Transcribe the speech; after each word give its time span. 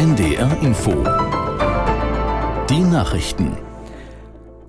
NDR 0.00 0.56
Info. 0.62 0.92
Die 2.70 2.80
Nachrichten. 2.80 3.54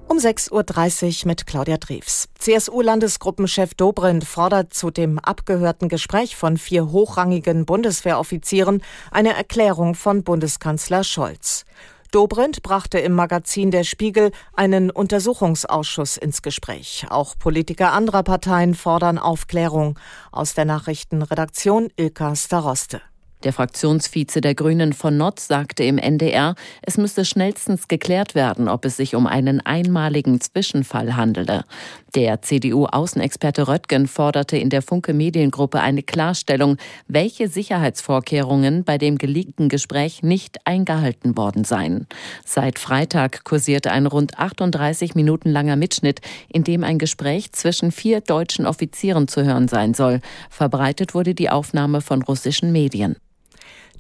Um 0.10 0.18
6.30 0.18 1.22
Uhr 1.22 1.28
mit 1.30 1.48
Claudia 1.48 1.78
Drews. 1.78 2.28
CSU-Landesgruppenchef 2.38 3.74
Dobrindt 3.76 4.26
fordert 4.26 4.74
zu 4.74 4.92
dem 4.92 5.20
abgehörten 5.20 5.88
Gespräch 5.88 6.36
von 6.36 6.58
vier 6.58 6.92
hochrangigen 6.92 7.66
Bundeswehroffizieren 7.66 8.84
eine 9.10 9.34
Erklärung 9.34 9.96
von 9.96 10.26
Bundeskanzler 10.26 11.06
Scholz. 11.06 11.64
Dobrindt 12.12 12.62
brachte 12.62 13.00
im 13.00 13.14
Magazin 13.14 13.72
Der 13.72 13.86
Spiegel 13.86 14.32
einen 14.54 14.92
Untersuchungsausschuss 14.92 16.18
ins 16.18 16.42
Gespräch. 16.42 17.06
Auch 17.10 17.38
Politiker 17.40 17.94
anderer 17.94 18.24
Parteien 18.24 18.76
fordern 18.76 19.18
Aufklärung. 19.18 19.98
Aus 20.34 20.56
der 20.56 20.66
Nachrichtenredaktion 20.66 21.88
Ilka 21.96 22.36
Staroste. 22.36 23.02
Der 23.44 23.54
Fraktionsvize 23.54 24.40
der 24.40 24.54
Grünen 24.54 24.94
von 24.94 25.18
Notz 25.18 25.48
sagte 25.48 25.84
im 25.84 25.98
NDR, 25.98 26.54
es 26.84 26.98
müsse 26.98 27.26
schnellstens 27.26 27.88
geklärt 27.88 28.36
werden, 28.36 28.68
ob 28.70 28.86
es 28.86 28.98
sich 28.98 29.16
um 29.16 29.26
einen 29.26 29.62
einmaligen 29.62 30.40
Zwischenfall 30.40 31.16
handele. 31.16 31.64
Der 32.14 32.42
CDU-Außenexperte 32.42 33.68
Röttgen 33.68 34.08
forderte 34.08 34.58
in 34.58 34.70
der 34.70 34.84
Funke 34.84 35.14
Mediengruppe 35.14 35.80
eine 35.80 36.04
Klarstellung, 36.04 36.78
welche 37.08 37.48
Sicherheitsvorkehrungen 37.48 38.84
bei 38.84 39.00
dem 39.00 39.18
geleakten 39.18 39.70
Gespräch 39.70 40.22
nicht 40.22 40.68
eingehalten 40.68 41.36
worden 41.36 41.64
seien. 41.64 42.06
Seit 42.46 42.78
Freitag 42.78 43.44
kursierte 43.44 43.92
ein 43.92 44.06
rund 44.06 44.38
38 44.38 45.16
Minuten 45.16 45.50
langer 45.50 45.78
Mitschnitt, 45.78 46.22
in 46.48 46.64
dem 46.64 46.84
ein 46.84 47.00
Gespräch 47.00 47.54
zwischen 47.54 47.92
vier 47.92 48.22
deutschen 48.22 48.68
Offizieren 48.68 49.28
zu 49.28 49.44
hören 49.44 49.68
sein 49.68 49.96
soll. 49.96 50.20
Verbreitet 50.52 51.16
wurde 51.16 51.34
die 51.34 51.50
Aufnahme 51.50 52.02
von 52.02 52.22
russischen 52.22 52.72
Medien. 52.72 53.16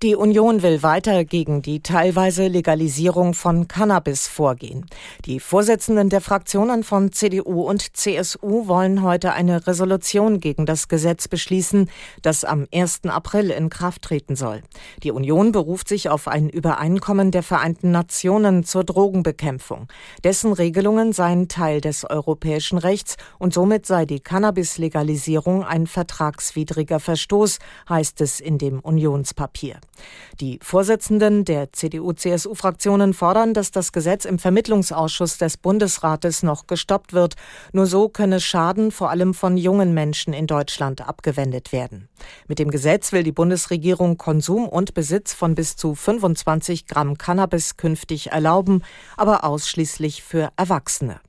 Die 0.04 0.16
Union 0.16 0.64
will 0.64 0.82
weiter 0.82 1.26
gegen 1.26 1.62
die 1.62 1.84
teilweise 1.84 2.48
Legalisierung 2.48 3.35
von 3.35 3.68
Cannabis 3.68 4.27
vorgehen. 4.27 4.88
Die 5.26 5.40
Vorsitzenden 5.40 6.10
der 6.10 6.21
Fraktionen 6.21 6.84
von 6.84 7.12
CDU 7.12 7.62
und 7.62 7.96
CSU 7.96 8.66
wollen 8.66 9.04
heute 9.04 9.34
eine 9.34 9.68
Resolution 9.68 10.40
gegen 10.40 10.66
das 10.66 10.88
Gesetz 10.88 11.27
beschließen, 11.27 11.88
das 12.24 12.43
am 12.43 12.66
1. 12.74 13.02
April 13.10 13.52
in 13.52 13.70
Kraft 13.70 14.02
treten 14.02 14.35
soll. 14.35 14.63
Die 15.04 15.12
Union 15.12 15.52
beruft 15.52 15.88
sich 15.88 16.10
auf 16.10 16.27
ein 16.27 16.49
Übereinkommen 16.49 17.30
der 17.30 17.43
Vereinten 17.43 17.91
Nationen 17.91 18.63
zur 18.63 18.84
Drogenbekämpfung. 18.84 19.88
Dessen 20.24 20.52
Regelungen 20.52 21.13
seien 21.13 21.48
Teil 21.48 21.80
des 21.80 22.10
europäischen 22.10 22.80
Rechts 22.80 23.18
und 23.38 23.54
somit 23.54 23.86
sei 23.86 24.08
die 24.08 24.20
Cannabis-Legalisierung 24.20 25.63
ein 25.63 25.86
vertragswidriger 25.86 26.99
Verstoß, 26.99 27.60
heißt 27.88 28.20
es 28.21 28.40
in 28.40 28.58
dem 28.58 28.80
Unionspapier. 28.80 29.80
Die 30.40 30.60
Vorsitzenden 30.62 31.46
der 31.46 31.74
CDU-CSU-Fraktionen 31.74 33.13
fordern, 33.13 33.54
dass 33.54 33.71
das 33.71 33.91
Gesetz 33.91 34.26
im 34.26 34.40
Vermittlungsausschuss 34.40 35.38
des 35.38 35.58
Bundesrates 35.58 36.43
noch 36.43 36.68
gestoppt 36.68 37.13
wird. 37.13 37.35
Nur 37.74 37.85
so 37.85 38.10
könne 38.10 38.40
Schaden 38.40 38.91
vor 38.91 39.10
allem 39.10 39.34
von 39.34 39.58
jungen 39.58 39.93
Menschen 39.93 40.34
in 40.34 40.48
Deutschland 40.48 41.08
abgewendet 41.08 41.71
werden. 41.71 42.10
Mit 42.48 42.60
dem 42.60 42.71
Gesetz 42.71 43.12
will 43.12 43.24
die 43.24 43.32
Bundesregierung 43.32 44.18
Konsum 44.18 44.68
und 44.68 44.93
Besitz 44.93 45.34
von 45.34 45.55
bis 45.55 45.76
zu 45.76 45.96
25 45.96 46.88
Gramm 46.88 47.18
Cannabis 47.18 47.77
künftig 47.77 48.32
erlauben, 48.32 48.84
aber 49.18 49.43
ausschließlich 49.43 50.24
für 50.24 50.49
Erwachsene. 50.58 51.20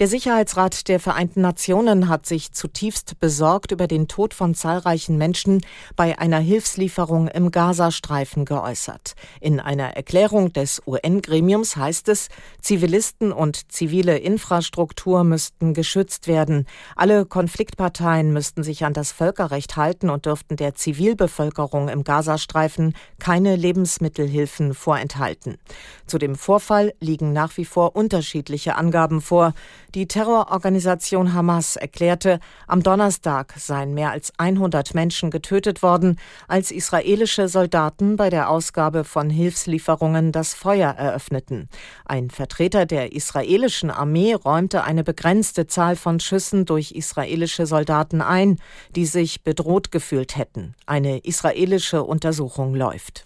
Der 0.00 0.08
Sicherheitsrat 0.08 0.88
der 0.88 0.98
Vereinten 0.98 1.42
Nationen 1.42 2.08
hat 2.08 2.24
sich 2.24 2.52
zutiefst 2.52 3.20
besorgt 3.20 3.70
über 3.70 3.86
den 3.86 4.08
Tod 4.08 4.32
von 4.32 4.54
zahlreichen 4.54 5.18
Menschen 5.18 5.60
bei 5.94 6.18
einer 6.18 6.38
Hilfslieferung 6.38 7.28
im 7.28 7.50
Gazastreifen 7.50 8.46
geäußert. 8.46 9.12
In 9.42 9.60
einer 9.60 9.98
Erklärung 9.98 10.54
des 10.54 10.80
UN-Gremiums 10.86 11.76
heißt 11.76 12.08
es, 12.08 12.30
Zivilisten 12.62 13.30
und 13.30 13.70
zivile 13.70 14.16
Infrastruktur 14.16 15.22
müssten 15.22 15.74
geschützt 15.74 16.28
werden. 16.28 16.66
Alle 16.96 17.26
Konfliktparteien 17.26 18.32
müssten 18.32 18.62
sich 18.62 18.86
an 18.86 18.94
das 18.94 19.12
Völkerrecht 19.12 19.76
halten 19.76 20.08
und 20.08 20.24
dürften 20.24 20.56
der 20.56 20.74
Zivilbevölkerung 20.74 21.90
im 21.90 22.04
Gazastreifen 22.04 22.94
keine 23.18 23.54
Lebensmittelhilfen 23.54 24.72
vorenthalten. 24.72 25.58
Zu 26.06 26.16
dem 26.16 26.36
Vorfall 26.36 26.94
liegen 27.00 27.34
nach 27.34 27.58
wie 27.58 27.66
vor 27.66 27.94
unterschiedliche 27.94 28.76
Angaben 28.76 29.20
vor. 29.20 29.52
Die 29.96 30.06
Terrororganisation 30.06 31.34
Hamas 31.34 31.74
erklärte, 31.74 32.38
am 32.68 32.80
Donnerstag 32.80 33.54
seien 33.56 33.92
mehr 33.92 34.12
als 34.12 34.32
100 34.38 34.94
Menschen 34.94 35.32
getötet 35.32 35.82
worden, 35.82 36.20
als 36.46 36.70
israelische 36.70 37.48
Soldaten 37.48 38.14
bei 38.14 38.30
der 38.30 38.50
Ausgabe 38.50 39.02
von 39.02 39.30
Hilfslieferungen 39.30 40.30
das 40.30 40.54
Feuer 40.54 40.90
eröffneten. 40.90 41.68
Ein 42.04 42.30
Vertreter 42.30 42.86
der 42.86 43.12
israelischen 43.12 43.90
Armee 43.90 44.34
räumte 44.34 44.84
eine 44.84 45.02
begrenzte 45.02 45.66
Zahl 45.66 45.96
von 45.96 46.20
Schüssen 46.20 46.66
durch 46.66 46.92
israelische 46.92 47.66
Soldaten 47.66 48.22
ein, 48.22 48.60
die 48.94 49.06
sich 49.06 49.42
bedroht 49.42 49.90
gefühlt 49.90 50.36
hätten. 50.36 50.76
Eine 50.86 51.18
israelische 51.18 52.04
Untersuchung 52.04 52.76
läuft. 52.76 53.24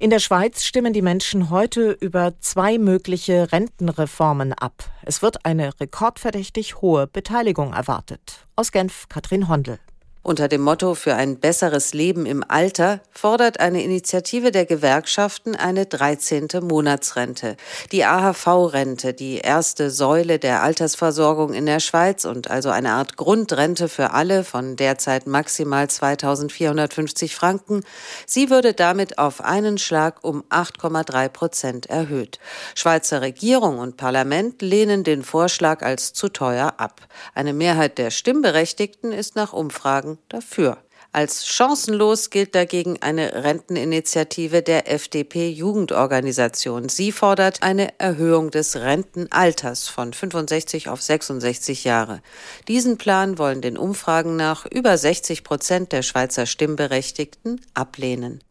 In 0.00 0.10
der 0.10 0.20
Schweiz 0.20 0.62
stimmen 0.62 0.92
die 0.92 1.02
Menschen 1.02 1.50
heute 1.50 1.90
über 1.90 2.38
zwei 2.38 2.78
mögliche 2.78 3.50
Rentenreformen 3.50 4.52
ab. 4.52 4.84
Es 5.02 5.22
wird 5.22 5.44
eine 5.44 5.72
rekordverdächtig 5.80 6.80
hohe 6.80 7.08
Beteiligung 7.08 7.72
erwartet. 7.72 8.46
Aus 8.54 8.70
Genf 8.70 9.08
Katrin 9.08 9.48
Hondel. 9.48 9.80
Unter 10.24 10.48
dem 10.48 10.62
Motto 10.62 10.94
für 10.94 11.14
ein 11.14 11.38
besseres 11.38 11.94
Leben 11.94 12.26
im 12.26 12.44
Alter 12.46 13.00
fordert 13.10 13.60
eine 13.60 13.82
Initiative 13.82 14.50
der 14.50 14.66
Gewerkschaften 14.66 15.54
eine 15.54 15.86
13. 15.86 16.48
Monatsrente. 16.60 17.56
Die 17.92 18.04
AHV-Rente, 18.04 19.14
die 19.14 19.38
erste 19.38 19.90
Säule 19.90 20.38
der 20.38 20.62
Altersversorgung 20.62 21.54
in 21.54 21.66
der 21.66 21.80
Schweiz 21.80 22.24
und 22.24 22.50
also 22.50 22.68
eine 22.68 22.92
Art 22.92 23.16
Grundrente 23.16 23.88
für 23.88 24.10
alle 24.10 24.42
von 24.42 24.76
derzeit 24.76 25.26
maximal 25.26 25.88
2450 25.88 27.34
Franken. 27.34 27.84
Sie 28.26 28.50
würde 28.50 28.74
damit 28.74 29.18
auf 29.18 29.40
einen 29.40 29.78
Schlag 29.78 30.24
um 30.24 30.42
8,3 30.50 31.28
Prozent 31.28 31.86
erhöht. 31.86 32.38
Schweizer 32.74 33.22
Regierung 33.22 33.78
und 33.78 33.96
Parlament 33.96 34.62
lehnen 34.62 35.04
den 35.04 35.22
Vorschlag 35.22 35.82
als 35.82 36.12
zu 36.12 36.28
teuer 36.28 36.74
ab. 36.76 37.02
Eine 37.34 37.52
Mehrheit 37.52 37.98
der 37.98 38.10
Stimmberechtigten 38.10 39.12
ist 39.12 39.36
nach 39.36 39.52
Umfragen 39.52 40.07
dafür. 40.30 40.78
Als 41.10 41.46
chancenlos 41.46 42.30
gilt 42.30 42.54
dagegen 42.54 42.98
eine 43.00 43.42
Renteninitiative 43.44 44.62
der 44.62 44.92
FDP-Jugendorganisation. 44.92 46.88
Sie 46.88 47.12
fordert 47.12 47.62
eine 47.62 47.98
Erhöhung 47.98 48.50
des 48.50 48.76
Rentenalters 48.76 49.88
von 49.88 50.12
65 50.12 50.88
auf 50.88 51.00
66 51.02 51.84
Jahre. 51.84 52.20
Diesen 52.68 52.98
Plan 52.98 53.38
wollen 53.38 53.62
den 53.62 53.78
Umfragen 53.78 54.36
nach 54.36 54.66
über 54.66 54.98
60 54.98 55.44
Prozent 55.44 55.92
der 55.92 56.02
Schweizer 56.02 56.44
Stimmberechtigten 56.44 57.62
ablehnen. 57.72 58.44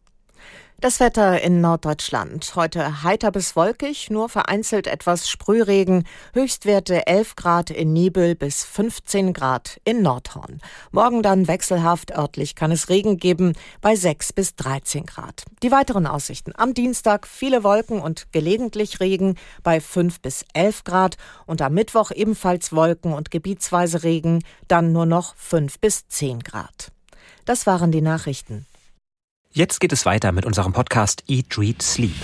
Das 0.80 1.00
Wetter 1.00 1.42
in 1.42 1.60
Norddeutschland. 1.60 2.52
Heute 2.54 3.02
heiter 3.02 3.32
bis 3.32 3.56
wolkig, 3.56 4.10
nur 4.10 4.28
vereinzelt 4.28 4.86
etwas 4.86 5.28
Sprühregen. 5.28 6.04
Höchstwerte 6.34 7.08
11 7.08 7.34
Grad 7.34 7.70
in 7.70 7.92
Nibel 7.92 8.36
bis 8.36 8.64
15 8.64 9.32
Grad 9.32 9.80
in 9.82 10.02
Nordhorn. 10.02 10.60
Morgen 10.92 11.24
dann 11.24 11.48
wechselhaft, 11.48 12.16
örtlich 12.16 12.54
kann 12.54 12.70
es 12.70 12.88
Regen 12.88 13.16
geben 13.16 13.54
bei 13.80 13.96
6 13.96 14.32
bis 14.32 14.54
13 14.54 15.04
Grad. 15.04 15.42
Die 15.64 15.72
weiteren 15.72 16.06
Aussichten. 16.06 16.52
Am 16.56 16.74
Dienstag 16.74 17.26
viele 17.26 17.64
Wolken 17.64 18.00
und 18.00 18.30
gelegentlich 18.30 19.00
Regen 19.00 19.34
bei 19.64 19.80
5 19.80 20.20
bis 20.20 20.44
11 20.54 20.84
Grad 20.84 21.16
und 21.46 21.60
am 21.60 21.74
Mittwoch 21.74 22.12
ebenfalls 22.12 22.72
Wolken 22.72 23.14
und 23.14 23.32
gebietsweise 23.32 24.04
Regen, 24.04 24.44
dann 24.68 24.92
nur 24.92 25.06
noch 25.06 25.34
5 25.34 25.80
bis 25.80 26.06
10 26.06 26.38
Grad. 26.38 26.92
Das 27.46 27.66
waren 27.66 27.90
die 27.90 28.00
Nachrichten. 28.00 28.64
Jetzt 29.58 29.80
geht 29.80 29.92
es 29.92 30.06
weiter 30.06 30.30
mit 30.30 30.46
unserem 30.46 30.72
Podcast 30.72 31.24
Eat, 31.26 31.58
Read, 31.58 31.82
Sleep. 31.82 32.14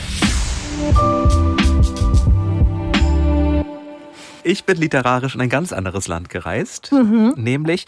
Ich 4.45 4.63
bin 4.63 4.77
literarisch 4.77 5.35
in 5.35 5.41
ein 5.41 5.49
ganz 5.49 5.73
anderes 5.73 6.07
Land 6.07 6.29
gereist, 6.29 6.93
mhm. 6.93 7.35
nämlich 7.37 7.87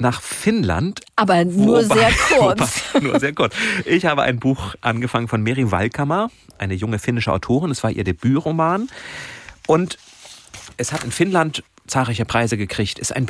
nach 0.00 0.20
Finnland. 0.20 1.02
Aber 1.14 1.44
nur 1.44 1.84
wobei, 1.84 1.94
sehr 1.94 2.10
kurz. 2.36 2.82
Wobei, 2.94 3.06
nur 3.06 3.20
sehr 3.20 3.32
kurz. 3.32 3.54
Ich 3.84 4.06
habe 4.06 4.22
ein 4.22 4.40
Buch 4.40 4.74
angefangen 4.80 5.28
von 5.28 5.40
Meri 5.40 5.70
Valkama, 5.70 6.30
eine 6.58 6.74
junge 6.74 6.98
finnische 6.98 7.32
Autorin. 7.32 7.70
Es 7.70 7.84
war 7.84 7.92
ihr 7.92 8.02
Debütroman. 8.02 8.88
Und 9.68 9.98
es 10.78 10.90
hat 10.90 11.04
in 11.04 11.12
Finnland 11.12 11.62
zahlreiche 11.86 12.24
Preise 12.24 12.56
gekriegt, 12.56 12.98
ist 12.98 13.14
ein. 13.14 13.24